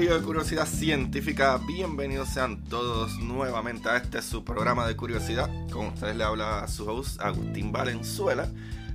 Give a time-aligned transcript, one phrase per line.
[0.00, 1.60] Corio de Curiosidad Científica.
[1.66, 5.50] Bienvenidos sean todos nuevamente a este su programa de curiosidad.
[5.70, 8.48] Con ustedes le habla su host Agustín Valenzuela,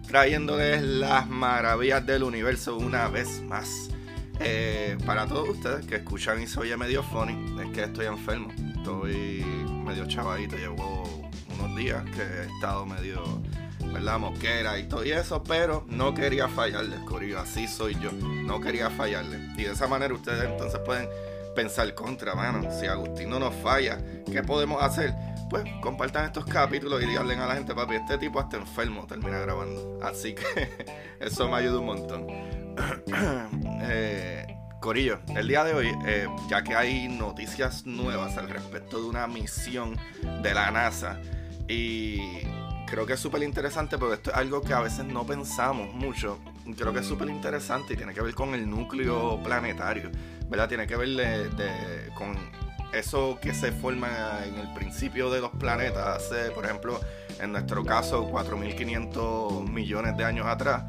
[0.08, 3.92] trayéndoles las maravillas del universo una vez más.
[4.40, 8.52] Eh, para todos ustedes que escuchan y se oye medio funny, es que estoy enfermo.
[8.76, 9.46] Estoy
[9.86, 13.22] medio chavadito, llevo unos días que he estado medio
[13.96, 14.20] ¿verdad?
[14.20, 18.90] Moquera y todo y eso, pero no quería fallarles, Corillo, así soy yo, no quería
[18.90, 19.58] fallarles.
[19.58, 21.08] Y de esa manera ustedes entonces pueden
[21.56, 23.98] pensar contra, mano, si Agustín no nos falla,
[24.30, 25.14] ¿qué podemos hacer?
[25.50, 29.40] Pues compartan estos capítulos y díganle a la gente, papi, este tipo hasta enfermo termina
[29.40, 29.98] grabando.
[30.04, 30.70] Así que
[31.22, 32.28] eso me ayuda un montón.
[33.82, 34.46] eh,
[34.82, 39.26] Corillo, el día de hoy, eh, ya que hay noticias nuevas al respecto de una
[39.26, 39.98] misión
[40.44, 41.18] de la NASA
[41.70, 42.42] y
[42.86, 46.40] creo que es súper interesante porque esto es algo que a veces no pensamos mucho.
[46.78, 50.10] Creo que es súper interesante y tiene que ver con el núcleo planetario,
[50.50, 50.68] ¿verdad?
[50.68, 51.50] Tiene que ver
[52.16, 52.38] con
[52.94, 57.00] eso que se forma en el principio de los planetas, hace, por ejemplo,
[57.40, 60.84] en nuestro caso, 4.500 millones de años atrás,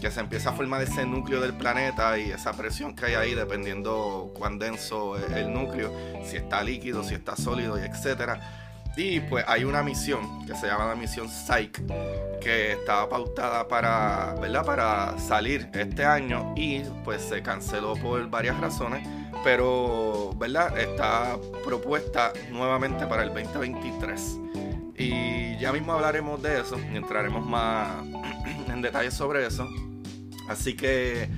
[0.00, 3.34] que se empieza a formar ese núcleo del planeta y esa presión que hay ahí,
[3.34, 5.92] dependiendo cuán denso es el núcleo,
[6.24, 8.67] si está líquido, si está sólido, y etcétera.
[8.98, 11.70] Y pues hay una misión que se llama la misión Psyche,
[12.40, 14.66] que estaba pautada para, ¿verdad?
[14.66, 19.06] para salir este año y pues se canceló por varias razones,
[19.44, 20.76] pero ¿verdad?
[20.76, 24.40] está propuesta nuevamente para el 2023.
[24.96, 28.04] Y ya mismo hablaremos de eso y entraremos más
[28.68, 29.68] en detalle sobre eso.
[30.48, 31.28] Así que,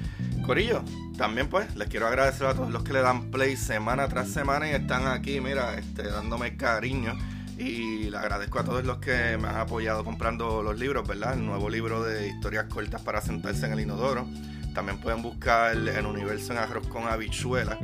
[0.46, 0.82] Corillo,
[1.18, 4.66] también pues les quiero agradecer a todos los que le dan play semana tras semana
[4.66, 7.18] y están aquí, mira, este, dándome cariño.
[7.60, 11.34] Y le agradezco a todos los que me han apoyado comprando los libros, ¿verdad?
[11.34, 14.26] El nuevo libro de historias cortas para sentarse en el inodoro.
[14.74, 17.78] También pueden buscar El Universo en Arroz con Habichuela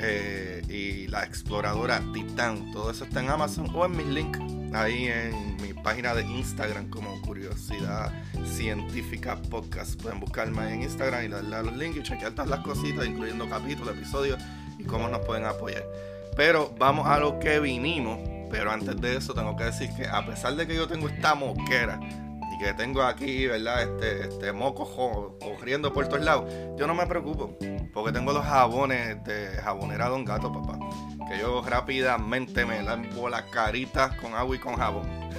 [0.00, 2.72] eh, y La Exploradora Titán.
[2.72, 4.40] Todo eso está en Amazon o en mis links
[4.72, 8.10] ahí en mi página de Instagram como Curiosidad
[8.46, 10.00] Científica Podcast.
[10.00, 13.04] Pueden buscarme ahí en Instagram y darle a los links y chequear todas las cositas,
[13.06, 14.40] incluyendo capítulos, episodios
[14.78, 15.84] y cómo nos pueden apoyar.
[16.36, 18.39] Pero vamos a lo que vinimos.
[18.50, 21.34] Pero antes de eso tengo que decir que a pesar de que yo tengo esta
[21.34, 23.82] moquera y que tengo aquí, ¿verdad?
[23.82, 27.56] Este, este moco corriendo por todos lados, yo no me preocupo.
[27.94, 30.78] Porque tengo los jabones de jabonera Don Gato, papá.
[31.28, 35.08] Que yo rápidamente me lavo las caritas con agua y con jabón.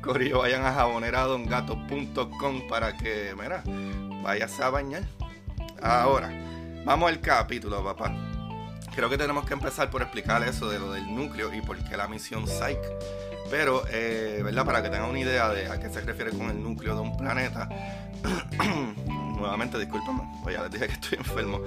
[0.00, 3.62] Corillo, vayan a jaboneradongato.com para que, mira,
[4.22, 5.02] vayas a bañar.
[5.82, 6.30] Ahora,
[6.84, 8.27] vamos al capítulo, papá.
[8.98, 11.96] Creo que tenemos que empezar por explicar eso de lo del núcleo y por qué
[11.96, 12.80] la misión Psyche.
[13.48, 14.66] Pero, eh, ¿verdad?
[14.66, 17.16] Para que tengan una idea de a qué se refiere con el núcleo de un
[17.16, 17.68] planeta.
[19.38, 21.60] Nuevamente, discúlpame, pues ya les dije que estoy enfermo.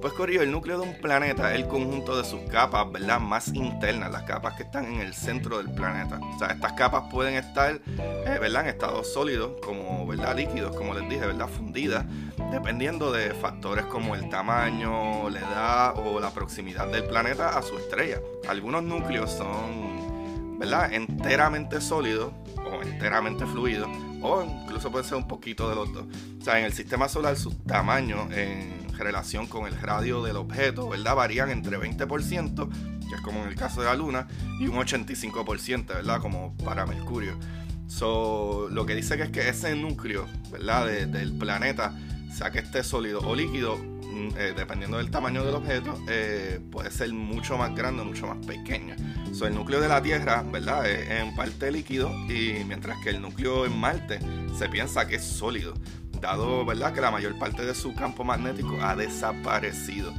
[0.00, 3.20] Pues, Corillo, el núcleo de un planeta es el conjunto de sus capas, ¿verdad?
[3.20, 6.18] Más internas, las capas que están en el centro del planeta.
[6.18, 8.62] O sea, estas capas pueden estar, eh, ¿verdad?
[8.62, 10.34] En estados sólidos, como, ¿verdad?
[10.34, 11.48] Líquidos, como les dije, ¿verdad?
[11.48, 12.06] Fundidas,
[12.50, 17.76] dependiendo de factores como el tamaño, la edad o la proximidad del planeta a su
[17.78, 18.18] estrella.
[18.48, 20.92] Algunos núcleos son, ¿verdad?
[20.92, 23.88] Enteramente sólidos o enteramente fluidos,
[24.22, 26.04] o incluso puede ser un poquito de los dos.
[26.40, 30.88] O sea, en el sistema solar sus tamaños en relación con el radio del objeto,
[30.88, 31.14] ¿verdad?
[31.14, 32.68] Varían entre 20%,
[33.08, 34.26] que es como en el caso de la Luna,
[34.58, 36.20] y un 85%, ¿verdad?
[36.20, 37.38] Como para Mercurio.
[37.86, 40.86] So, lo que dice que es que ese núcleo, ¿verdad?
[40.86, 41.94] de- del planeta,
[42.30, 46.90] sea que esté sólido o líquido, mm, eh, dependiendo del tamaño del objeto, eh, puede
[46.90, 48.94] ser mucho más grande o mucho más pequeño.
[49.32, 50.88] So, el núcleo de la Tierra, ¿verdad?
[50.88, 54.18] Es en parte líquido y mientras que el núcleo en Marte
[54.56, 55.74] se piensa que es sólido,
[56.20, 56.92] dado, ¿verdad?
[56.92, 60.12] Que la mayor parte de su campo magnético ha desaparecido.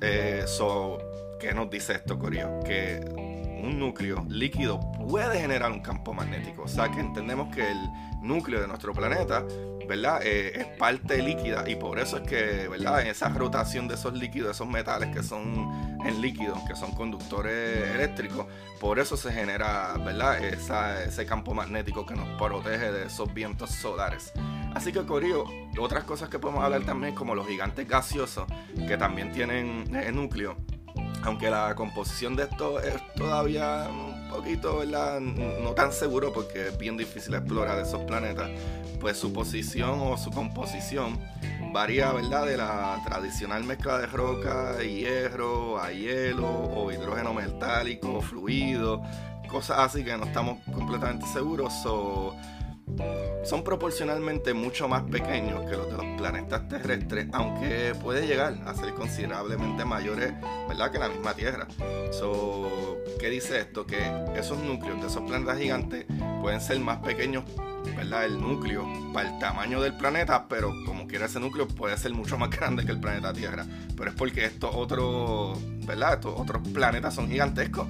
[0.00, 0.98] Eh, so,
[1.40, 2.60] ¿Qué nos dice esto, Corio?
[2.66, 4.78] Que un núcleo líquido
[5.08, 6.62] puede generar un campo magnético.
[6.62, 7.78] O sea que entendemos que el
[8.20, 9.44] núcleo de nuestro planeta,
[9.90, 10.20] ¿verdad?
[10.22, 13.00] Eh, es parte líquida y por eso es que, ¿verdad?
[13.00, 17.90] En esa rotación de esos líquidos, esos metales que son en líquido, que son conductores
[17.90, 18.46] eléctricos,
[18.78, 20.38] por eso se genera, ¿verdad?
[20.44, 24.32] ese campo magnético que nos protege de esos vientos solares.
[24.76, 25.44] Así que, Corio,
[25.76, 28.46] otras cosas que podemos hablar también, como los gigantes gaseosos,
[28.86, 30.56] que también tienen eh, núcleo,
[31.24, 33.88] aunque la composición de esto es todavía
[34.30, 35.20] poquito, ¿verdad?
[35.20, 38.50] No tan seguro porque es bien difícil explorar esos planetas,
[39.00, 41.18] pues su posición o su composición
[41.72, 42.46] varía, ¿verdad?
[42.46, 49.02] De la tradicional mezcla de roca hierro a hielo o hidrógeno metálico, fluido,
[49.48, 51.72] cosas así que no estamos completamente seguros.
[51.86, 52.34] o
[53.44, 58.74] son proporcionalmente mucho más pequeños que los de los planetas terrestres, aunque puede llegar a
[58.74, 60.32] ser considerablemente mayores,
[60.68, 60.90] ¿verdad?
[60.90, 61.66] Que la misma Tierra.
[62.12, 63.86] So, ¿Qué dice esto?
[63.86, 63.98] Que
[64.36, 66.06] esos núcleos de esos planetas gigantes
[66.40, 67.44] pueden ser más pequeños,
[67.96, 68.24] ¿verdad?
[68.24, 72.38] El núcleo para el tamaño del planeta, pero como quiera ese núcleo puede ser mucho
[72.38, 73.66] más grande que el planeta Tierra.
[73.96, 76.14] Pero es porque estos otros, ¿verdad?
[76.14, 77.88] Estos otros planetas son gigantescos.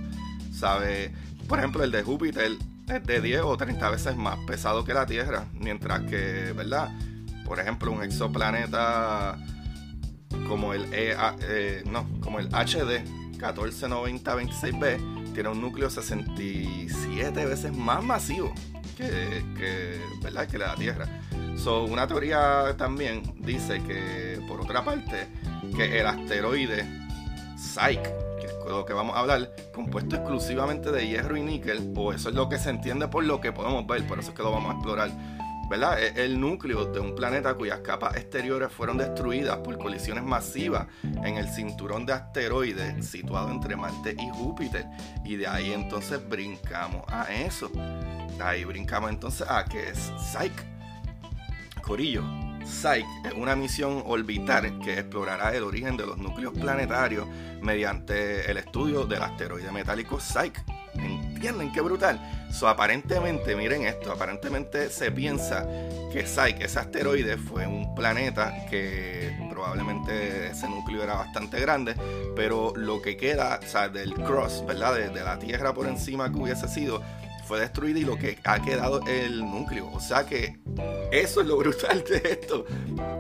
[0.52, 1.12] ¿Sabe?
[1.48, 2.52] Por ejemplo, el de Júpiter
[2.88, 6.90] es de 10 o 30 veces más pesado que la Tierra, mientras que, ¿verdad?
[7.44, 9.38] Por ejemplo, un exoplaneta
[10.48, 18.02] como el e eh, no, como el HD 149026b tiene un núcleo 67 veces más
[18.04, 18.52] masivo
[18.96, 20.46] que, que, ¿verdad?
[20.48, 21.06] que la Tierra.
[21.56, 25.28] So, una teoría también dice que, por otra parte,
[25.76, 26.86] que el asteroide
[27.56, 28.30] Psyche
[28.70, 32.48] lo que vamos a hablar, compuesto exclusivamente de hierro y níquel, o eso es lo
[32.48, 34.74] que se entiende por lo que podemos ver, por eso es que lo vamos a
[34.74, 35.10] explorar.
[35.72, 41.36] Es el núcleo de un planeta cuyas capas exteriores fueron destruidas por colisiones masivas en
[41.36, 44.86] el cinturón de asteroides situado entre Marte y Júpiter.
[45.24, 47.68] Y de ahí entonces brincamos a eso.
[47.68, 50.66] De ahí brincamos entonces a que es Psyche.
[51.82, 52.24] Corillo,
[52.64, 57.28] Psyche es una misión orbital que explorará el origen de los núcleos planetarios
[57.62, 60.64] mediante el estudio del asteroide metálico Psyche.
[61.40, 62.20] ¿Entienden qué brutal?
[62.52, 65.66] So, aparentemente, miren esto, aparentemente se piensa
[66.12, 71.94] que Psyche, ese asteroide, fue un planeta que probablemente ese núcleo era bastante grande,
[72.36, 74.96] pero lo que queda, o sea, del cross, ¿verdad?
[74.96, 77.02] De, la Tierra por encima que hubiese sido,
[77.46, 79.90] fue destruida y lo que ha quedado es el núcleo.
[79.94, 80.60] O sea que
[81.10, 82.66] eso es lo brutal de esto.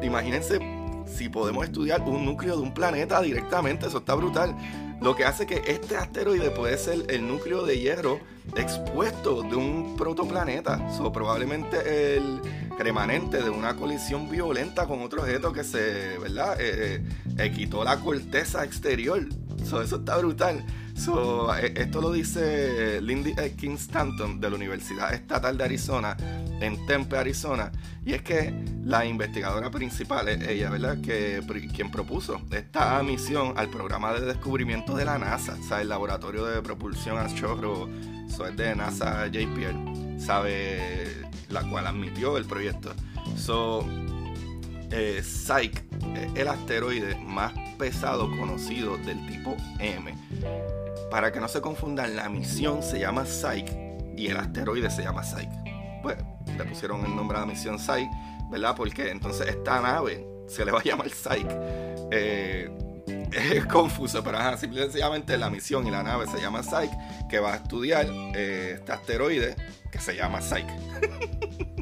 [0.02, 0.79] Imagínense
[1.14, 4.54] si podemos estudiar un núcleo de un planeta directamente, eso está brutal.
[5.00, 8.20] Lo que hace que este asteroide puede ser el núcleo de hierro
[8.54, 10.90] expuesto de un protoplaneta.
[10.90, 12.40] So, probablemente el
[12.78, 16.56] remanente de una colisión violenta con otro objeto que se, ¿verdad?
[16.60, 17.02] Eh,
[17.38, 19.26] eh, quitó la corteza exterior.
[19.64, 20.64] So, eso está brutal.
[21.00, 26.14] So, eh, esto lo dice Lindy King Stanton de la Universidad Estatal de Arizona
[26.60, 27.72] en Tempe, Arizona.
[28.04, 28.52] Y es que
[28.84, 31.00] la investigadora principal es ella, ¿verdad?
[31.00, 31.42] Que,
[31.74, 36.60] quien propuso esta misión al programa de descubrimiento de la NASA, o el laboratorio de
[36.60, 37.88] propulsión a chorro,
[38.28, 42.92] eso es de NASA JPL, sabe, la cual admitió el proyecto.
[43.36, 43.88] So,
[44.90, 45.82] eh, Psyche
[46.14, 50.12] es el asteroide más pesado conocido del tipo M
[51.10, 55.22] para que no se confundan, la misión se llama Psyche y el asteroide se llama
[55.24, 55.50] Psyche.
[56.02, 56.16] Pues
[56.56, 58.10] le pusieron el nombre a la misión Psyche,
[58.50, 58.74] ¿verdad?
[58.76, 61.48] Porque entonces esta nave se le va a llamar Psyche.
[62.12, 62.70] Eh,
[63.32, 66.96] es confuso, pero simplemente la misión y la nave se llama Psyche,
[67.28, 69.56] que va a estudiar eh, este asteroide
[69.90, 70.66] que se llama Psyche.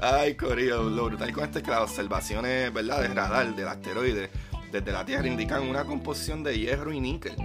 [0.00, 4.28] Ay, Corillo, lo brutal con esto es que las observaciones, ¿verdad?, de radar del asteroide
[4.74, 7.36] desde la Tierra indican una composición de hierro y níquel.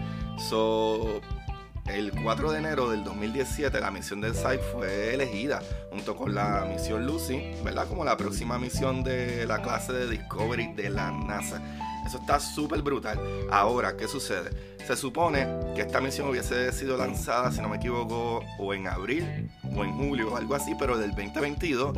[0.49, 1.21] So,
[1.85, 6.65] el 4 de enero del 2017 la misión del SAI fue elegida junto con la
[6.67, 7.87] misión Lucy, ¿verdad?
[7.87, 11.61] Como la próxima misión de la clase de Discovery de la NASA.
[12.05, 13.19] Eso está súper brutal.
[13.51, 14.49] Ahora, ¿qué sucede?
[14.85, 19.49] Se supone que esta misión hubiese sido lanzada, si no me equivoco, o en abril
[19.75, 21.95] o en julio o algo así, pero del 2022,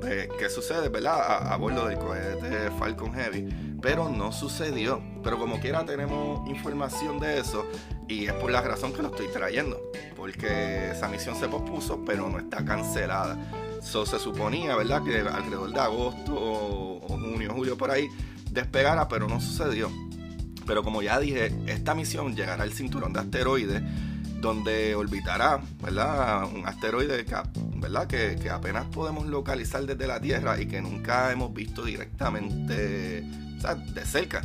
[0.00, 1.52] pues, ¿qué sucede, verdad?
[1.52, 3.76] A, bordo del cohete Falcon Heavy.
[3.80, 5.00] Pero no sucedió.
[5.22, 7.64] Pero como quiera tenemos información de eso
[8.08, 9.80] y es por la razón que lo estoy trayendo.
[10.16, 13.38] Porque esa misión se pospuso, pero no está cancelada.
[13.80, 15.02] So, se suponía, ¿verdad?
[15.04, 18.08] Que alrededor de agosto o junio, julio, por ahí,
[18.52, 19.90] despegara, pero no sucedió.
[20.66, 23.82] Pero como ya dije, esta misión llegará al cinturón de asteroides,
[24.40, 26.44] donde orbitará, ¿verdad?
[26.52, 27.36] Un asteroide que,
[27.76, 28.06] ¿verdad?
[28.06, 33.24] Que, apenas podemos localizar desde la Tierra y que nunca hemos visto directamente,
[33.58, 34.42] o sea, de cerca.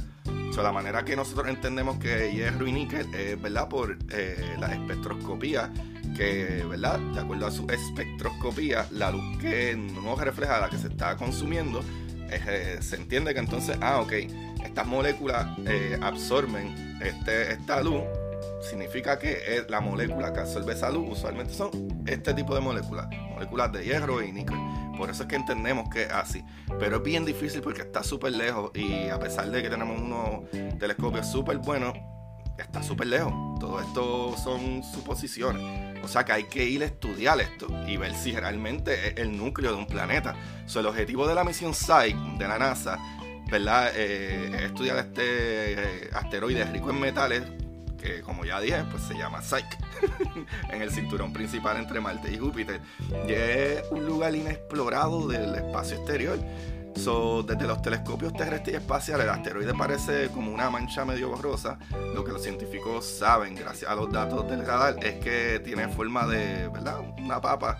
[0.54, 3.68] So, la manera que nosotros entendemos que hierro y es, ¿verdad?
[3.68, 5.72] Por eh, la espectroscopía,
[6.16, 7.00] que, ¿verdad?
[7.00, 11.82] De acuerdo a su espectroscopía, la luz que no refleja la que se está consumiendo,
[12.30, 14.14] eh, se entiende que entonces, ah, ok,
[14.64, 18.02] estas moléculas eh, absorben este, esta luz
[18.62, 21.70] significa que la molécula que absorbe esa luz usualmente son
[22.06, 24.58] este tipo de moléculas, moléculas de hierro y níquel.
[24.98, 26.44] Por eso es que entendemos que es así.
[26.80, 30.50] Pero es bien difícil porque está súper lejos y a pesar de que tenemos unos
[30.80, 31.94] telescopios súper buenos,
[32.58, 33.34] está súper lejos.
[33.60, 36.04] Todo esto son suposiciones.
[36.04, 39.36] O sea que hay que ir a estudiar esto y ver si realmente es el
[39.38, 40.36] núcleo de un planeta.
[40.74, 42.98] O el objetivo de la misión SAIC de la NASA,
[43.50, 43.92] ¿verdad?
[43.96, 47.44] Eh, es estudiar este eh, asteroide rico en metales
[47.98, 49.78] que como ya dije, pues se llama Psyche,
[50.72, 52.80] en el cinturón principal entre Marte y Júpiter.
[53.28, 56.40] Y es un lugar inexplorado del espacio exterior.
[56.98, 61.78] So, desde los telescopios terrestres y espaciales, el asteroide parece como una mancha medio borrosa.
[62.16, 66.26] Lo que los científicos saben, gracias a los datos del radar, es que tiene forma
[66.26, 67.00] de, ¿verdad?
[67.20, 67.78] Una papa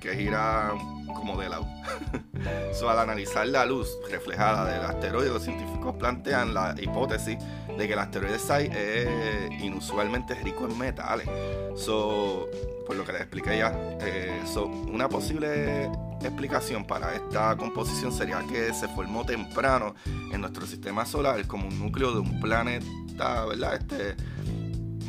[0.00, 0.72] que gira
[1.12, 1.66] como de lado.
[2.72, 7.38] so, al analizar la luz reflejada del asteroide, los científicos plantean la hipótesis
[7.76, 11.28] de que el asteroide SAI es inusualmente rico en metales.
[11.76, 12.48] So,
[12.86, 14.42] por lo que les expliqué ya, eh,
[14.88, 15.90] una posible
[16.22, 19.94] explicación para esta composición sería que se formó temprano
[20.32, 23.46] en nuestro sistema solar como un núcleo de un planeta.
[23.74, 24.16] Este,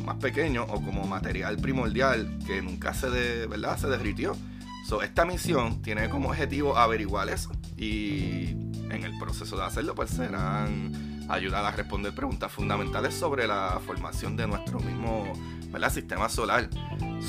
[0.02, 4.36] más pequeño o como material primordial que nunca se, de, se derritió.
[4.84, 8.50] So, esta misión tiene como objetivo averiguar eso y
[8.90, 14.36] en el proceso de hacerlo pues serán ayudar a responder preguntas fundamentales sobre la formación
[14.36, 15.32] de nuestro mismo
[15.70, 15.92] ¿verdad?
[15.92, 16.68] sistema solar.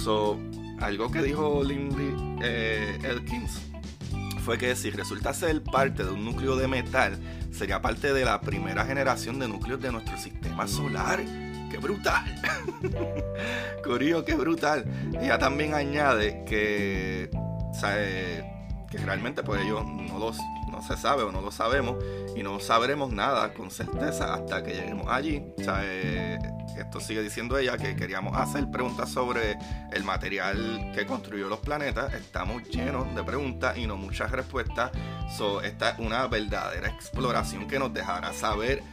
[0.04, 0.40] So,
[0.82, 3.62] algo que dijo Lindy eh, Elkins
[4.44, 7.18] fue que si resulta ser parte de un núcleo de metal,
[7.52, 11.24] sería parte de la primera generación de núcleos de nuestro sistema solar.
[11.74, 12.24] ¡Qué brutal!
[13.84, 14.86] Curio, qué brutal.
[15.20, 17.32] Ella también añade que,
[18.92, 20.38] que realmente pues ellos no los
[20.70, 22.04] no se sabe o no lo sabemos
[22.36, 25.44] y no sabremos nada con certeza hasta que lleguemos allí.
[25.58, 29.58] O esto sigue diciendo ella que queríamos hacer preguntas sobre
[29.92, 32.14] el material que construyó los planetas.
[32.14, 34.92] Estamos llenos de preguntas y no muchas respuestas.
[35.38, 38.84] So, esta es una verdadera exploración que nos dejará saber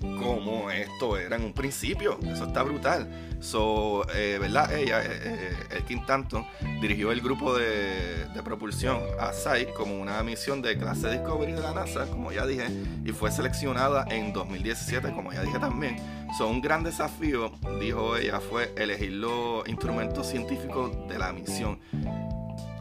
[0.00, 2.18] como esto era en un principio.
[2.22, 3.08] Eso está brutal.
[3.40, 4.72] So, eh, ¿verdad?
[4.74, 6.46] Ella, eh, eh el Tanto,
[6.80, 11.74] dirigió el grupo de, propulsión a SAI como una misión de clase Discovery de la
[11.74, 12.66] NASA, como ya dije,
[13.04, 15.96] y fue seleccionada en 2017, como ya dije también.
[16.38, 21.78] So, un gran desafío, dijo ella, fue elegir los instrumentos científicos de la misión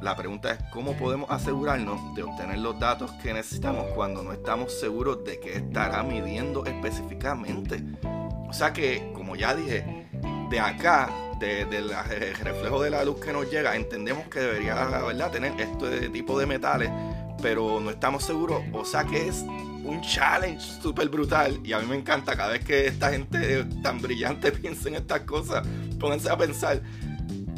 [0.02, 4.80] la pregunta es cómo podemos asegurarnos de obtener los datos que necesitamos cuando no estamos
[4.80, 7.84] seguros de qué estará midiendo específicamente.
[8.48, 10.08] O sea que, como ya dije,
[10.50, 15.32] de acá, del de, reflejo de la luz que nos llega, entendemos que debería ¿verdad?
[15.32, 16.90] tener este tipo de metales,
[17.42, 18.64] pero no estamos seguros.
[18.74, 19.44] O sea que es
[19.84, 21.60] un challenge súper brutal.
[21.64, 25.22] Y a mí me encanta cada vez que esta gente tan brillante piensa en estas
[25.22, 25.68] cosas,
[26.00, 26.82] pónganse a pensar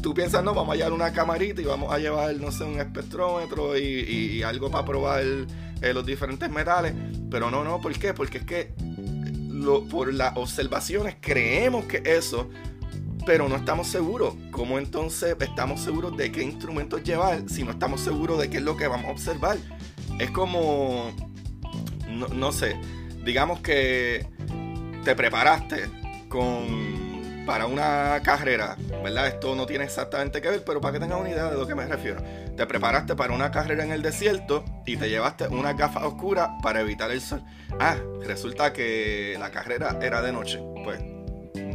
[0.01, 2.79] tú piensas, no, vamos a llevar una camarita y vamos a llevar, no sé, un
[2.79, 6.93] espectrómetro y, algo para probar eh, los diferentes metales.
[7.29, 8.13] Pero no, no, ¿por qué?
[8.13, 8.73] Porque es que
[9.49, 12.49] lo, por las observaciones creemos que eso,
[13.25, 14.35] pero no estamos seguros.
[14.51, 18.63] ¿Cómo entonces estamos seguros de qué instrumentos llevar si no estamos seguros de qué es
[18.63, 19.57] lo que vamos a observar?
[20.19, 21.11] Es como,
[22.09, 22.75] no, no sé,
[23.23, 24.27] digamos que
[25.03, 25.89] te preparaste
[26.27, 27.00] con
[27.45, 29.27] para una carrera, ¿verdad?
[29.27, 31.75] Esto no tiene exactamente que ver, pero para que tengas una idea de lo que
[31.75, 32.21] me refiero.
[32.55, 36.81] Te preparaste para una carrera en el desierto y te llevaste una gafa oscura para
[36.81, 37.43] evitar el sol.
[37.79, 37.95] Ah,
[38.25, 40.61] resulta que la carrera era de noche.
[40.83, 41.01] Pues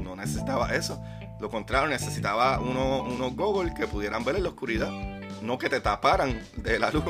[0.00, 1.02] no necesitaba eso.
[1.40, 4.90] Lo contrario, necesitaba unos, unos goggles que pudieran ver en la oscuridad.
[5.42, 7.04] No que te taparan de la luz.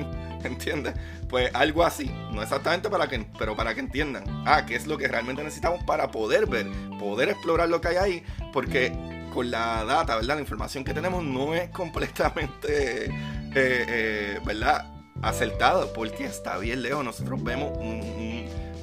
[0.47, 0.95] ¿Entiendes?
[1.29, 4.99] Pues algo así, no exactamente para que, pero para que entiendan, ah, qué es lo
[4.99, 6.67] que realmente necesitamos para poder ver,
[6.99, 8.93] poder explorar lo que hay ahí, porque
[9.33, 10.37] con la data, ¿verdad?
[10.37, 13.11] La información que tenemos no es completamente, eh,
[13.55, 14.93] eh, ¿verdad?
[15.23, 17.77] Acertada, porque está bien lejos, nosotros vemos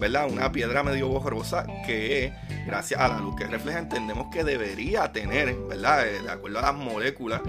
[0.03, 0.29] ¿verdad?
[0.29, 2.33] Una piedra medio borrosa que
[2.65, 6.05] gracias a la luz que refleja entendemos que debería tener, ¿verdad?
[6.05, 7.41] Eh, de acuerdo a las moléculas,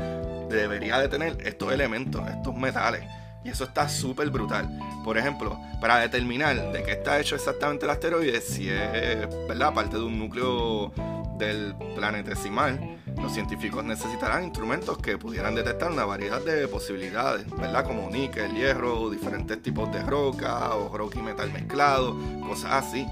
[0.48, 3.02] debería de tener estos elementos, estos metales.
[3.44, 4.68] Y eso está súper brutal.
[5.04, 9.74] Por ejemplo, para determinar de qué está hecho exactamente el asteroide, si es ¿verdad?
[9.74, 10.92] parte de un núcleo
[11.38, 17.84] del planetesimal, los científicos necesitarán instrumentos que pudieran detectar una variedad de posibilidades, ¿verdad?
[17.84, 23.06] Como níquel, hierro, diferentes tipos de roca o roca y metal mezclado, cosas así.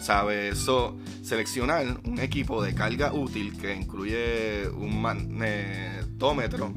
[0.00, 0.50] ¿Sabe?
[0.50, 6.72] Eso, seleccionar un equipo de carga útil que incluye un magnetómetro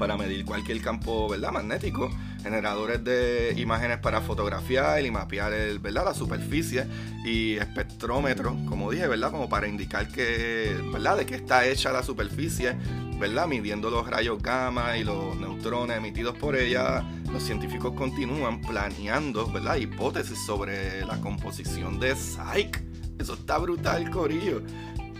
[0.00, 1.52] para medir cualquier campo ¿verdad?
[1.52, 2.10] magnético,
[2.42, 6.06] generadores de imágenes para fotografiar y mapear el, ¿verdad?
[6.06, 6.86] la superficie
[7.22, 9.30] y espectrómetro, como dije, ¿verdad?
[9.30, 11.18] como para indicar que, ¿verdad?
[11.18, 12.76] de qué está hecha la superficie,
[13.18, 13.46] ¿verdad?
[13.46, 17.04] midiendo los rayos gamma y los neutrones emitidos por ella.
[17.30, 19.76] Los científicos continúan planeando ¿verdad?
[19.76, 22.82] hipótesis sobre la composición de Psyche.
[23.18, 24.62] Eso está brutal, Corillo.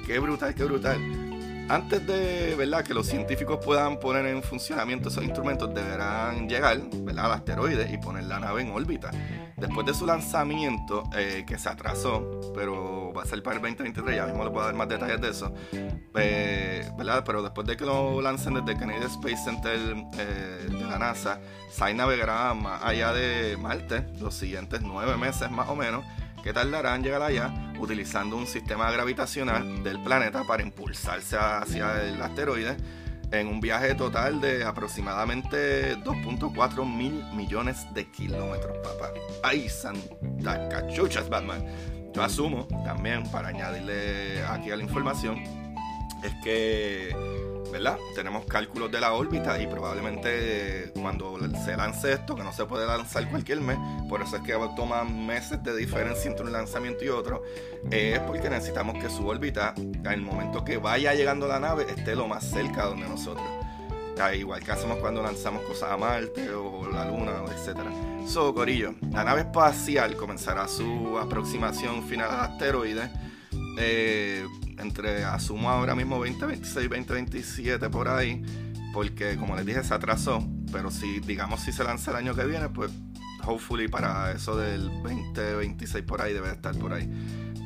[0.07, 1.30] Qué brutal, qué brutal.
[1.71, 2.83] Antes de ¿verdad?
[2.83, 7.27] que los científicos puedan poner en funcionamiento esos instrumentos, deberán llegar ¿verdad?
[7.27, 9.13] al asteroide y poner la nave en órbita.
[9.57, 14.17] Después de su lanzamiento, eh, que se atrasó, pero va a ser para el 2023,
[14.17, 15.55] ya mismo les voy a dar más detalles de eso.
[16.17, 17.23] Eh, ¿verdad?
[17.25, 19.79] Pero después de que lo lancen desde Kennedy Space Center
[20.19, 21.39] eh, de la NASA,
[21.71, 26.05] SAI navegará más allá de Marte los siguientes nueve meses más o menos
[26.43, 32.21] que tardará en llegar allá utilizando un sistema gravitacional del planeta para impulsarse hacia el
[32.21, 32.77] asteroide
[33.33, 39.11] en un viaje total de aproximadamente 2.4 mil millones de kilómetros, papá.
[39.43, 41.65] ¡Ay, santa cachuchas, Batman!
[42.13, 45.39] Yo asumo también, para añadirle aquí a la información,
[46.25, 47.15] es que
[47.71, 47.97] ¿verdad?
[48.15, 52.87] Tenemos cálculos de la órbita y probablemente cuando se lance esto, que no se puede
[52.87, 57.09] lanzar cualquier mes, por eso es que toma meses de diferencia entre un lanzamiento y
[57.09, 57.43] otro,
[57.91, 62.27] es porque necesitamos que su órbita, el momento que vaya llegando la nave, esté lo
[62.27, 63.47] más cerca de donde nosotros.
[64.35, 67.91] igual que hacemos cuando lanzamos cosas a Marte o la Luna, etcétera.
[68.27, 73.11] So, Corillo, la nave espacial comenzará su aproximación final al asteroide.
[73.79, 74.45] Eh,
[74.81, 78.43] entre, asumo ahora mismo 2026, 2027 por ahí,
[78.93, 82.45] porque como les dije se atrasó, pero si digamos si se lanza el año que
[82.45, 82.91] viene, pues
[83.47, 87.09] hopefully para eso del 2026 por ahí debe estar por ahí.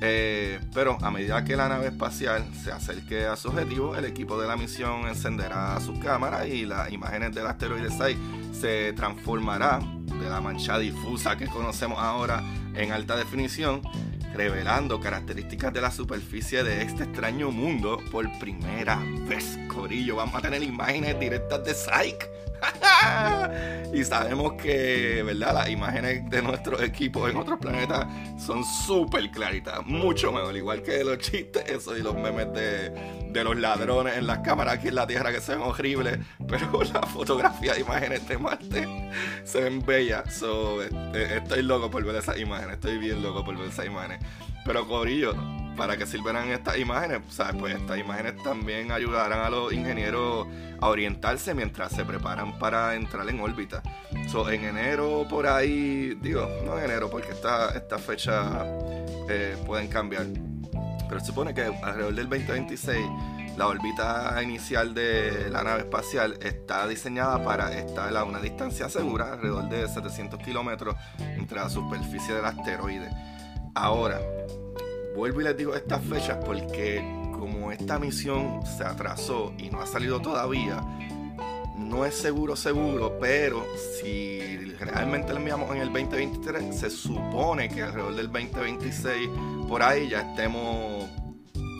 [0.02, 4.40] Eh, pero a medida que la nave espacial se acerque a su objetivo, el equipo
[4.40, 8.16] de la misión encenderá sus cámaras y las imágenes del asteroide 6
[8.52, 12.43] se transformará de la mancha difusa que conocemos ahora
[12.75, 13.82] en alta definición
[14.34, 19.58] revelando características de la superficie de este extraño mundo por primera vez.
[19.68, 22.30] Corillo, vamos a tener imágenes directas de Psyche.
[23.93, 25.54] y sabemos que, ¿verdad?
[25.54, 28.06] Las imágenes de nuestros equipos en otros planetas
[28.38, 32.90] son súper claritas, mucho mejor, igual que los chistes, eso y los memes de,
[33.30, 36.82] de los ladrones en las cámaras aquí en la Tierra que se ven horribles, pero
[36.93, 39.10] la fotografía de imágenes de Marte
[39.45, 40.34] se ven bellas.
[40.34, 44.21] So, este, estoy loco por ver esas imágenes, estoy bien loco por ver esas imágenes.
[44.64, 45.34] Pero Corillo,
[45.76, 47.56] para que sirvan estas imágenes, ¿sabes?
[47.58, 50.47] Pues estas imágenes también ayudarán a los ingenieros
[50.80, 53.82] a orientarse mientras se preparan para entrar en órbita.
[54.28, 58.65] So, en enero por ahí, digo, no en enero porque esta, esta fecha
[59.28, 60.26] eh, pueden cambiar.
[61.08, 62.99] Pero se supone que alrededor del 2026
[63.56, 69.34] la órbita inicial de la nave espacial está diseñada para estar a una distancia segura,
[69.34, 73.08] alrededor de 700 kilómetros entre la superficie del asteroide.
[73.75, 74.21] Ahora,
[75.15, 79.87] vuelvo y les digo estas fechas porque como esta misión se atrasó y no ha
[79.87, 80.83] salido todavía,
[81.77, 83.65] no es seguro seguro, pero
[84.00, 84.41] si
[84.81, 89.29] realmente la enviamos en el 2023, se supone que alrededor del 2026
[89.69, 91.09] por ahí ya estemos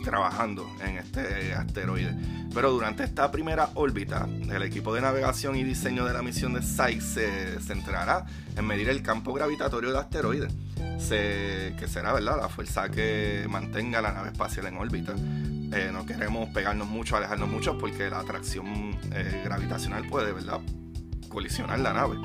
[0.05, 2.15] trabajando en este asteroide.
[2.53, 6.61] Pero durante esta primera órbita, el equipo de navegación y diseño de la misión de
[6.61, 10.47] SAIC se centrará en medir el campo gravitatorio del asteroide,
[11.09, 12.37] que será ¿verdad?
[12.39, 15.13] la fuerza que mantenga la nave espacial en órbita.
[15.73, 20.61] Eh, no queremos pegarnos mucho, alejarnos mucho, porque la atracción eh, gravitacional puede ¿verdad?
[21.27, 22.15] colisionar la nave.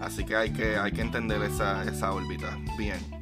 [0.00, 3.15] Así que hay que, hay que entender esa, esa órbita bien.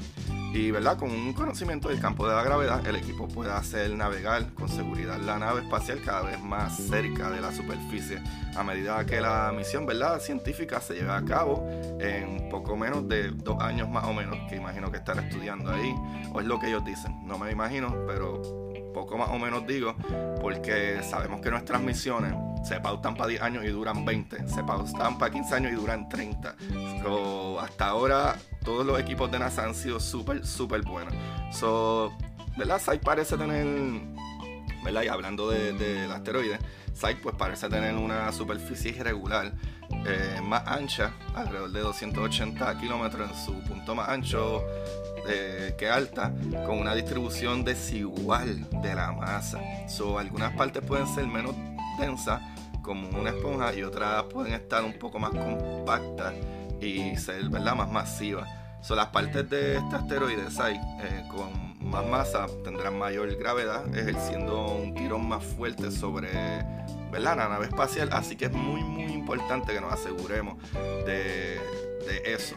[0.55, 0.97] Y ¿verdad?
[0.97, 5.19] con un conocimiento del campo de la gravedad, el equipo puede hacer navegar con seguridad
[5.19, 8.23] la nave espacial cada vez más cerca de la superficie
[8.57, 10.21] a medida que la misión ¿verdad?
[10.21, 14.55] científica se lleve a cabo en poco menos de dos años más o menos, que
[14.55, 15.93] imagino que estará estudiando ahí,
[16.33, 18.64] o es lo que ellos dicen, no me imagino, pero
[18.95, 19.95] poco más o menos digo,
[20.41, 22.33] porque sabemos que nuestras misiones
[22.67, 26.09] se pautan para 10 años y duran 20, se pautan para 15 años y duran
[26.09, 26.55] 30.
[27.61, 31.13] hasta ahora todos los equipos de NASA han sido súper, súper buenos.
[31.53, 32.17] So,
[32.57, 32.81] ¿verdad?
[32.81, 33.67] SAI parece tener,
[34.83, 35.03] ¿verdad?
[35.03, 36.59] Y hablando del de, asteroide,
[36.95, 39.53] SAI pues parece tener una superficie irregular
[40.07, 44.65] eh, más ancha, alrededor de 280 kilómetros en su punto más ancho
[45.29, 46.33] eh, que alta,
[46.67, 49.61] con una distribución desigual de la masa.
[49.89, 51.55] So, algunas partes pueden ser menos
[51.99, 52.41] densas,
[52.83, 56.35] como una esponja, y otras pueden estar un poco más compactas
[56.81, 57.75] y ser ¿verdad?
[57.75, 58.49] más masivas.
[58.83, 64.67] Son las partes de este asteroide SAI eh, con más masa tendrán mayor gravedad, ejerciendo
[64.67, 66.31] un tirón más fuerte sobre
[67.19, 68.09] la nave espacial.
[68.13, 70.57] Así que es muy, muy importante que nos aseguremos
[71.07, 71.61] de,
[72.07, 72.57] de eso.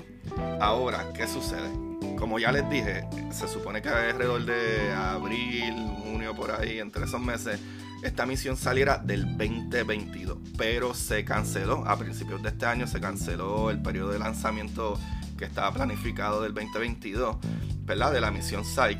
[0.60, 1.69] Ahora, ¿qué sucede?
[2.17, 7.21] Como ya les dije, se supone que alrededor de abril, junio, por ahí, entre esos
[7.21, 7.60] meses,
[8.03, 13.69] esta misión saliera del 2022, pero se canceló a principios de este año, se canceló
[13.69, 14.99] el periodo de lanzamiento
[15.38, 17.38] que estaba planificado del 2022,
[17.86, 18.12] ¿verdad?
[18.12, 18.99] De la misión SAIC,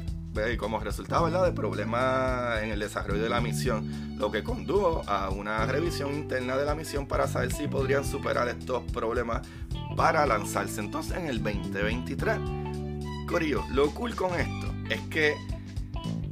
[0.52, 1.46] y como resultado ¿verdad?
[1.46, 6.58] de problemas en el desarrollo de la misión, lo que condujo a una revisión interna
[6.58, 9.42] de la misión para saber si podrían superar estos problemas
[9.98, 12.38] para lanzarse entonces en el 2023.
[13.28, 15.36] Corillo, lo cool con esto es que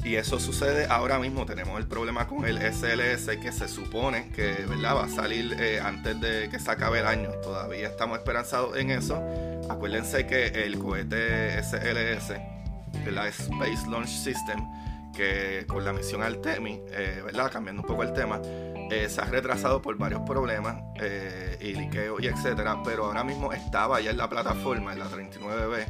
[0.05, 1.47] y eso sucede ahora mismo.
[1.47, 4.97] Tenemos el problema con el SLS que se supone que ¿verdad?
[4.97, 7.31] va a salir eh, antes de que se acabe el año.
[7.41, 9.19] Todavía estamos esperanzados en eso.
[9.67, 12.33] Acuérdense que el cohete SLS,
[13.03, 14.59] el Space Launch System,
[15.11, 17.51] que con la misión Artemis, eh, ¿verdad?
[17.51, 18.39] cambiando un poco el tema,
[18.91, 20.77] eh, se ha retrasado por varios problemas
[21.59, 25.85] y liqueo y etcétera, pero ahora mismo estaba ya en la plataforma, en la 39B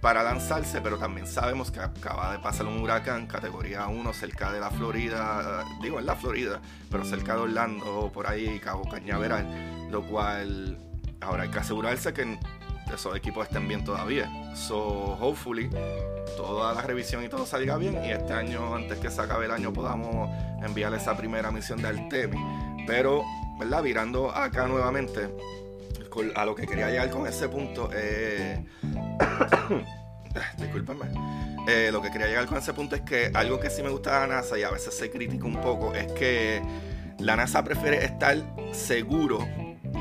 [0.00, 4.60] para lanzarse, pero también sabemos que acaba de pasar un huracán categoría 1 cerca de
[4.60, 10.06] la Florida, digo en la Florida, pero cerca de Orlando, por ahí, Cabo Cañaveral, lo
[10.06, 10.78] cual
[11.20, 12.38] ahora hay que asegurarse que
[12.92, 14.30] esos equipos estén bien todavía.
[14.54, 15.70] So, hopefully,
[16.36, 19.52] toda la revisión y todo salga bien y este año, antes que se acabe el
[19.52, 20.30] año, podamos
[20.62, 22.40] enviar esa primera misión de Artemis.
[22.86, 23.24] Pero,
[23.58, 23.82] ¿verdad?
[23.82, 25.28] Virando acá nuevamente,
[26.34, 28.64] a lo que quería llegar con ese punto, eh,
[30.58, 31.06] discúlpenme.
[31.68, 34.20] Eh, lo que quería llegar con ese punto es que algo que sí me gusta
[34.20, 36.62] de la NASA y a veces se critica un poco es que
[37.18, 38.36] la NASA prefiere estar
[38.72, 39.46] seguro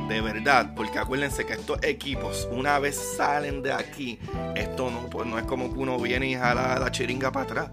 [0.07, 4.19] de verdad, porque acuérdense que estos equipos, una vez salen de aquí,
[4.55, 7.69] esto no, pues no es como que uno viene y jala la chiringa para atrás.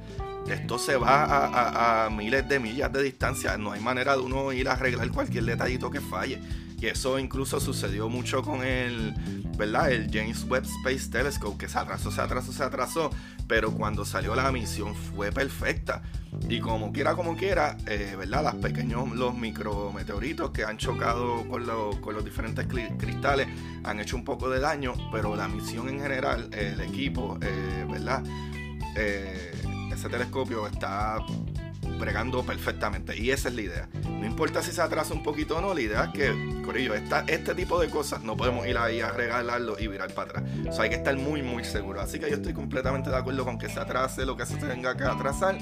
[0.48, 3.56] Esto se va a, a miles de millas de distancia.
[3.58, 6.40] No hay manera de uno ir a arreglar cualquier detallito que falle.
[6.82, 9.14] Y eso incluso sucedió mucho con el,
[9.56, 9.92] ¿verdad?
[9.92, 13.10] El James Webb Space Telescope, que se atrasó, se atrasó, se atrasó,
[13.46, 16.02] pero cuando salió la misión fue perfecta.
[16.48, 18.42] Y como quiera, como quiera, eh, ¿verdad?
[18.42, 21.64] Los pequeños, los micrometeoritos que han chocado con,
[22.00, 23.46] con los diferentes cristales
[23.84, 28.24] han hecho un poco de daño, pero la misión en general, el equipo, eh, ¿verdad?
[28.96, 29.52] Eh,
[29.92, 31.18] ese telescopio está
[32.02, 33.16] bregando perfectamente.
[33.16, 33.88] Y esa es la idea.
[34.04, 37.20] No importa si se atrasa un poquito o no, la idea es que, Corillo, esta,
[37.28, 40.44] este tipo de cosas no podemos ir ahí a regalarlo y virar para atrás.
[40.68, 42.00] O sea, hay que estar muy, muy seguro.
[42.00, 44.96] Así que yo estoy completamente de acuerdo con que se atrase lo que se tenga
[44.96, 45.56] que atrasar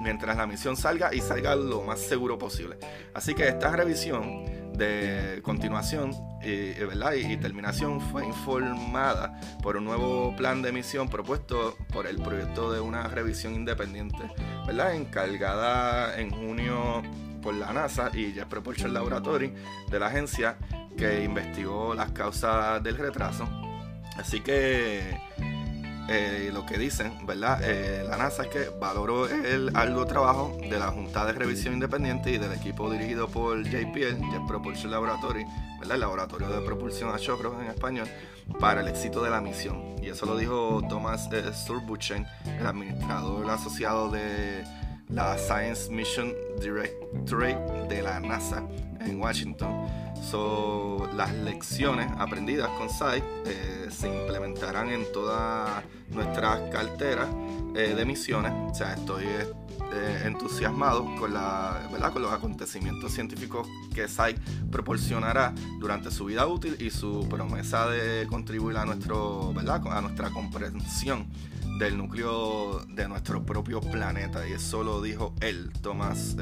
[0.00, 2.76] mientras la misión salga y salga lo más seguro posible.
[3.14, 4.44] Así que esta revisión
[4.76, 7.14] de continuación y, ¿verdad?
[7.14, 12.80] y, terminación fue informada por un nuevo plan de misión propuesto por el proyecto de
[12.80, 14.30] una revisión independiente,
[14.66, 14.94] ¿verdad?
[14.94, 17.02] encargada en junio
[17.42, 19.52] por la NASA y Jet Propulsion Laboratory
[19.90, 20.56] de la agencia
[20.96, 23.48] que investigó las causas del retraso.
[24.16, 25.18] Así que
[26.08, 27.60] eh, lo que dicen, ¿verdad?
[27.62, 32.30] Eh, la NASA es que valoró el algo trabajo de la Junta de Revisión Independiente
[32.30, 35.44] y del equipo dirigido por JPL, Jet Propulsion Laboratory,
[35.80, 35.94] ¿verdad?
[35.94, 38.06] El Laboratorio de Propulsión a Chocros en español,
[38.60, 39.96] para el éxito de la misión.
[40.02, 41.42] Y eso lo dijo Thomas eh,
[42.58, 44.64] el administrador asociado de
[45.08, 48.66] la Science Mission Directorate de la NASA
[49.00, 49.86] en Washington.
[50.30, 57.28] So, las lecciones aprendidas con SAI eh, se implementarán en todas nuestras carteras
[57.76, 58.52] eh, de misiones.
[58.70, 62.12] O sea, estoy eh, entusiasmado con, la, ¿verdad?
[62.12, 64.34] con los acontecimientos científicos que SAI
[64.70, 69.82] proporcionará durante su vida útil y su promesa de contribuir a, nuestro, ¿verdad?
[69.90, 71.26] a nuestra comprensión
[71.78, 74.46] del núcleo de nuestro propio planeta.
[74.48, 76.36] Y eso lo dijo él, Thomas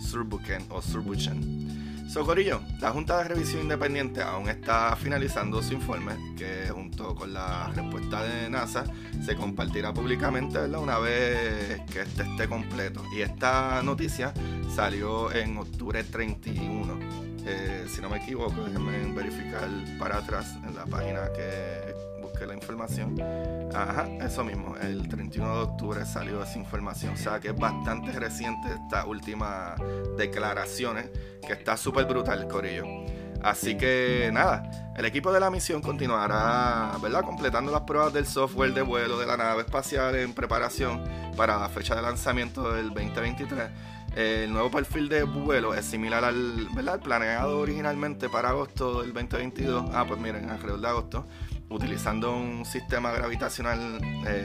[0.00, 1.86] Surbuchen o Surbuchen.
[2.08, 7.70] Socorillo, la Junta de Revisión Independiente aún está finalizando su informe, que junto con la
[7.74, 8.84] respuesta de NASA
[9.24, 13.02] se compartirá públicamente una vez que este esté completo.
[13.14, 14.32] Y esta noticia
[14.74, 16.98] salió en octubre 31.
[17.44, 21.95] Eh, si no me equivoco, déjenme verificar para atrás en la página que
[22.36, 23.16] busqué la información.
[23.74, 27.14] Ajá, eso mismo, el 31 de octubre salió esa información.
[27.14, 29.80] O sea que es bastante reciente estas últimas
[30.18, 31.08] declaraciones,
[31.46, 32.84] que está súper brutal, Corillo.
[33.42, 37.22] Así que nada, el equipo de la misión continuará, ¿verdad?
[37.22, 41.02] Completando las pruebas del software de vuelo de la nave espacial en preparación
[41.36, 43.70] para la fecha de lanzamiento del 2023.
[44.16, 47.00] El nuevo perfil de vuelo es similar al, ¿verdad?
[47.00, 49.90] planeado originalmente para agosto del 2022.
[49.92, 51.26] Ah, pues miren, alrededor de agosto
[51.70, 54.44] utilizando un sistema gravitacional eh,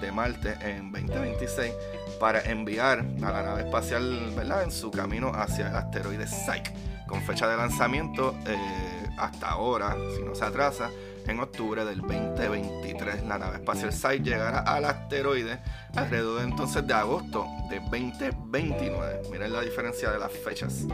[0.00, 1.72] de Marte en 2026
[2.20, 4.64] para enviar a la nave espacial ¿verdad?
[4.64, 6.72] en su camino hacia el asteroide Psyche,
[7.06, 10.90] con fecha de lanzamiento eh, hasta ahora, si no se atrasa,
[11.26, 13.24] en octubre del 2023.
[13.24, 15.60] La nave espacial Psyche llegará al asteroide
[15.94, 19.22] alrededor entonces de agosto de 2029.
[19.30, 20.86] Miren la diferencia de las fechas.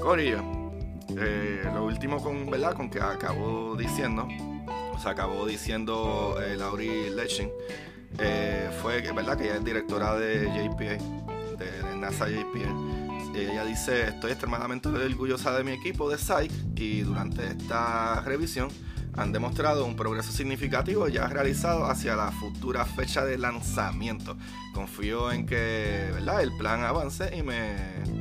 [0.00, 0.42] Corillo,
[1.16, 2.74] eh, lo último con, ¿verdad?
[2.74, 4.26] con que acabó diciendo,
[4.98, 7.48] o sea, acabó diciendo eh, Laurie Leching,
[8.18, 9.38] eh, fue ¿verdad?
[9.38, 13.36] que ella es directora de JPA, de, NASA JPA.
[13.36, 18.70] Ella dice, estoy extremadamente orgullosa de mi equipo de Psych y durante esta revisión
[19.16, 24.36] han demostrado un progreso significativo ya realizado hacia la futura fecha de lanzamiento.
[24.74, 26.42] Confío en que ¿verdad?
[26.42, 27.76] el plan avance y me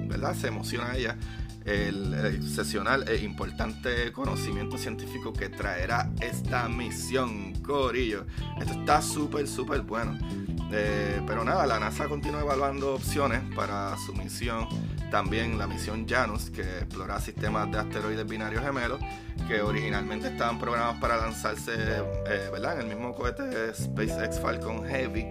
[0.07, 0.35] ¿verdad?
[0.35, 1.17] se emociona ella
[1.67, 8.25] el, excepcional e importante conocimiento científico que traerá esta misión, Corillo.
[8.59, 10.17] Esto está súper, súper bueno.
[10.71, 14.67] Eh, pero nada, la NASA continúa evaluando opciones para su misión.
[15.11, 18.99] También la misión Janus, que explora sistemas de asteroides binarios gemelos,
[19.47, 22.79] que originalmente estaban programados para lanzarse eh, ¿verdad?
[22.79, 25.25] en el mismo cohete SpaceX Falcon Heavy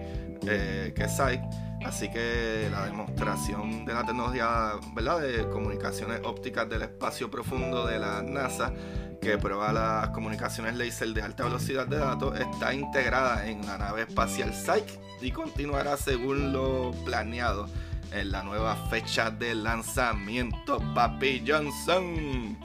[0.47, 1.66] eh, que SAI.
[1.85, 5.21] Así que la demostración de la tecnología ¿verdad?
[5.21, 8.73] de comunicaciones ópticas del espacio profundo de la NASA
[9.21, 14.03] que prueba las comunicaciones laser de alta velocidad de datos, está integrada en la nave
[14.03, 17.67] espacial Psyche y continuará según lo planeado
[18.11, 20.79] en la nueva fecha de lanzamiento.
[20.93, 22.57] Papi Johnson.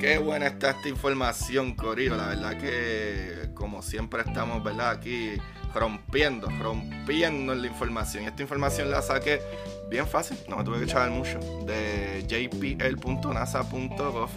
[0.00, 2.16] Qué buena está esta información, Corillo.
[2.16, 4.90] La verdad que, como siempre, estamos, ¿verdad?
[4.90, 5.32] Aquí
[5.74, 8.24] rompiendo, rompiendo en la información.
[8.24, 9.40] Esta información la saqué
[9.90, 14.30] bien fácil, no me tuve que echar mucho, de jpl.nasa.gov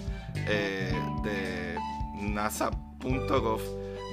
[0.47, 1.77] eh, de
[2.21, 3.61] nasa.gov,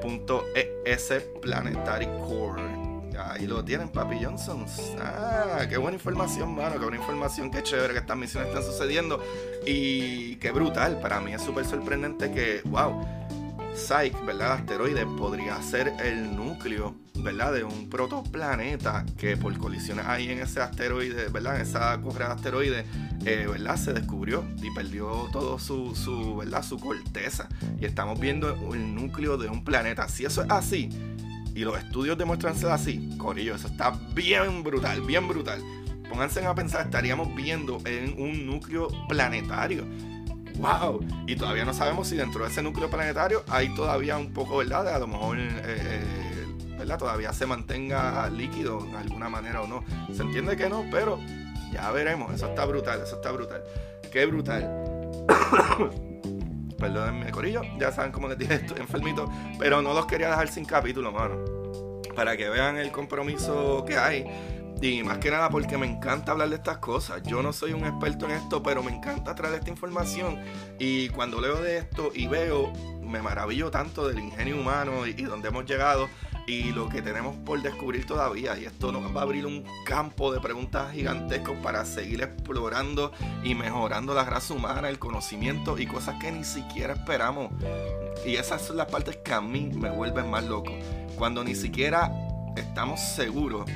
[0.00, 2.79] hmong.es Planetary Core.
[3.28, 4.64] Ahí lo tienen, Papi Johnson.
[5.00, 6.72] Ah, qué buena información, mano.
[6.72, 9.22] Qué buena información, qué chévere que estas misiones están sucediendo.
[9.66, 11.00] Y qué brutal.
[11.00, 13.04] Para mí es súper sorprendente que, wow,
[13.74, 14.52] Psyche, ¿verdad?
[14.52, 17.52] Asteroide podría ser el núcleo, ¿verdad?
[17.52, 21.56] De un protoplaneta que por colisiones ahí en ese asteroide, ¿verdad?
[21.56, 22.86] En esa correa de asteroides,
[23.24, 23.76] eh, ¿verdad?
[23.76, 26.62] Se descubrió y perdió todo su, su, ¿verdad?
[26.62, 27.48] Su corteza.
[27.80, 30.08] Y estamos viendo el núcleo de un planeta.
[30.08, 30.90] Si eso es así,
[31.60, 35.62] y los estudios demuestran ser así, Corillo, eso está bien brutal, bien brutal.
[36.08, 39.84] Pónganse a pensar, estaríamos viendo en un núcleo planetario
[40.60, 41.00] wow.
[41.26, 44.84] Y todavía no sabemos si dentro de ese núcleo planetario hay todavía un poco, ¿verdad?
[44.84, 46.46] De a lo mejor, eh, eh,
[46.78, 46.98] ¿verdad?
[46.98, 49.84] Todavía se mantenga líquido de alguna manera o no.
[50.14, 51.18] Se entiende que no, pero
[51.72, 52.32] ya veremos.
[52.34, 53.62] Eso está brutal, eso está brutal.
[54.10, 56.06] Qué brutal.
[56.80, 57.62] Perdónenme, Corillo.
[57.78, 59.30] Ya saben cómo les dije, estoy enfermito.
[59.58, 61.36] Pero no los quería dejar sin capítulo, mano.
[62.16, 64.26] Para que vean el compromiso que hay
[64.82, 67.22] y más que nada porque me encanta hablar de estas cosas.
[67.24, 70.38] Yo no soy un experto en esto, pero me encanta traer esta información.
[70.78, 75.48] Y cuando leo de esto y veo, me maravillo tanto del ingenio humano y, donde
[75.48, 76.08] hemos llegado
[76.46, 78.58] y lo que tenemos por descubrir todavía.
[78.58, 83.12] Y esto nos va a abrir un campo de preguntas gigantescos para seguir explorando
[83.44, 87.50] y mejorando la raza humana, el conocimiento y cosas que ni siquiera esperamos.
[88.24, 90.72] Y esas son las partes que a mí me vuelven más loco.
[91.16, 92.10] Cuando ni siquiera
[92.56, 93.66] estamos seguros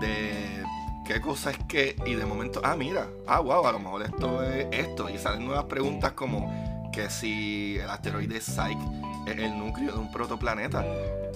[0.00, 0.64] de
[1.06, 4.42] qué cosa es que, y de momento, ah, mira, ah, wow, a lo mejor esto
[4.42, 8.78] es esto, y salen nuevas preguntas como que si el asteroide Psyche
[9.26, 10.84] es el núcleo de un protoplaneta,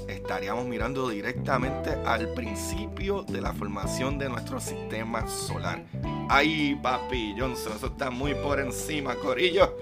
[0.09, 5.85] estaríamos mirando directamente al principio de la formación de nuestro sistema solar.
[6.29, 9.77] Ay, papi Johnson, eso está muy por encima, Corillo.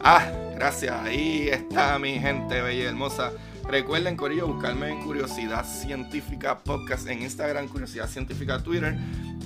[0.00, 3.32] Ah, gracias, ahí está mi gente bella y hermosa.
[3.68, 8.96] Recuerden, Corillo, buscarme en Curiosidad Científica Podcast en Instagram, Curiosidad Científica Twitter.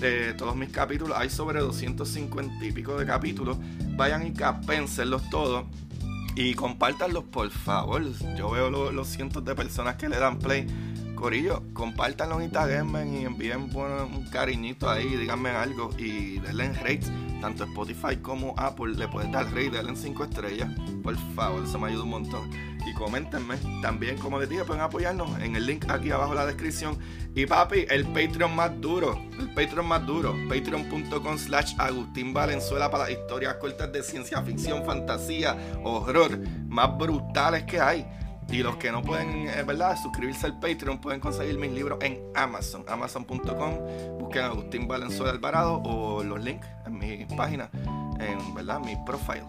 [0.01, 3.57] De todos mis capítulos, hay sobre 250 y pico de capítulos.
[3.97, 5.65] Vayan y capénselos todos
[6.37, 8.03] y compártanlos, por favor.
[8.37, 10.67] Yo veo los cientos de personas que le dan play.
[11.17, 17.11] Corillo, compártanlo y taguenme y envíen un cariñito ahí, díganme algo y denle en rates
[17.41, 20.71] tanto Spotify como Apple le puedes dar rey, denle en 5 estrellas.
[21.03, 22.51] Por favor, eso me ayuda un montón.
[22.87, 23.57] Y coméntenme.
[23.83, 26.97] También, como les dije, pueden apoyarnos en el link aquí abajo en la descripción.
[27.35, 29.21] Y papi, el Patreon más duro.
[29.39, 30.35] El Patreon más duro.
[30.49, 36.39] Patreon.com slash Agustín Valenzuela para las historias cortas de ciencia ficción, fantasía, horror.
[36.69, 38.07] Más brutales que hay.
[38.49, 39.97] Y los que no pueden, eh, ¿verdad?
[40.01, 44.19] Suscribirse al Patreon pueden conseguir mis libros en Amazon, amazon.com.
[44.21, 47.69] Busquen Agustín Valenzuela Alvarado o los links en mi página.
[48.21, 48.79] en ¿verdad?
[48.79, 49.45] mi profile.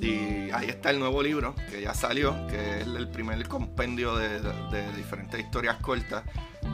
[0.00, 4.40] Y ahí está el nuevo libro que ya salió, que es el primer compendio de,
[4.96, 6.24] diferentes historias cortas,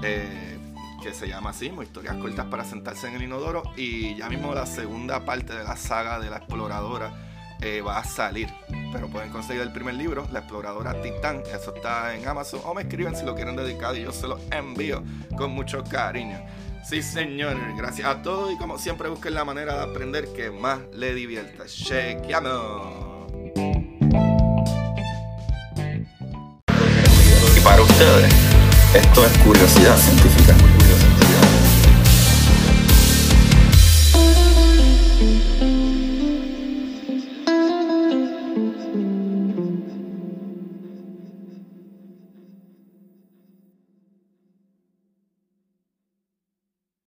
[0.02, 0.58] eh,
[1.02, 3.62] que se llama así, historias cortas para sentarse en el inodoro.
[3.76, 7.12] Y ya mismo la segunda parte de la saga de la exploradora
[7.62, 8.48] eh, va a salir.
[8.92, 11.42] Pero pueden conseguir el primer libro, La Exploradora Titán.
[11.54, 12.60] Eso está en Amazon.
[12.64, 15.02] O me escriben si lo quieren dedicar y yo se lo envío
[15.36, 16.40] con mucho cariño.
[16.84, 17.56] Sí, señor.
[17.76, 21.66] Gracias a todos y como siempre busquen la manera de aprender que más le divierta.
[21.66, 23.09] Chequeamos.
[27.82, 28.32] Ustedes,
[28.94, 30.54] esto es curiosidad científica.